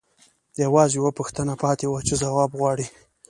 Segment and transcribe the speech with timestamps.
[0.63, 2.85] یوازې یوه پوښتنه پاتې وه چې ځواب غواړي